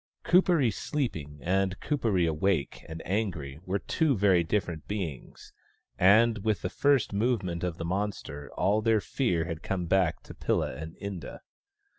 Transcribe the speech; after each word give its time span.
Kuperee 0.25 0.71
sleeping 0.71 1.37
and 1.43 1.79
Kuperee 1.79 2.25
awake 2.27 2.83
and 2.89 3.03
angry 3.05 3.59
were 3.67 3.77
two 3.77 4.17
very 4.17 4.43
different 4.43 4.87
beings, 4.87 5.53
and 5.99 6.39
with 6.39 6.63
the 6.63 6.71
first 6.71 7.13
movement 7.13 7.63
of 7.63 7.77
the 7.77 7.85
monster 7.85 8.49
all 8.55 8.81
their 8.81 8.99
fear 8.99 9.45
had 9.45 9.61
come 9.61 9.85
back 9.85 10.23
to 10.23 10.33
Pilla 10.33 10.73
and 10.75 10.95
Inda. 10.97 11.41